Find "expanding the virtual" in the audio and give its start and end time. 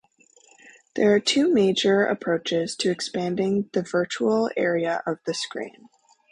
2.89-4.49